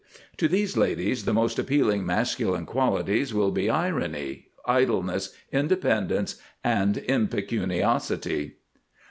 [0.37, 8.55] To these ladies the most appealing masculine qualities will be Irony, Idleness, Independence, and Impecuniosity.